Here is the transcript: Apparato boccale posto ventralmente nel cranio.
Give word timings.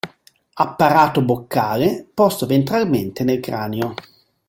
Apparato 0.55 1.21
boccale 1.21 2.07
posto 2.11 2.47
ventralmente 2.47 3.23
nel 3.23 3.39
cranio. 3.39 3.93